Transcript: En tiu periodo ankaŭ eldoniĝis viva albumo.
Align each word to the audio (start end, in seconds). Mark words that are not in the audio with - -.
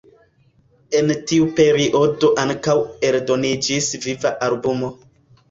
En 0.99 1.13
tiu 1.31 1.49
periodo 1.59 2.31
ankaŭ 2.45 2.75
eldoniĝis 3.11 3.93
viva 4.09 4.35
albumo. 4.49 4.93